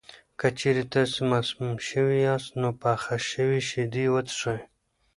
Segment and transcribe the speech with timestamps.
[0.39, 4.59] که چېرې تاسو مسموم شوي یاست، نو پخه شوې شیدې وڅښئ.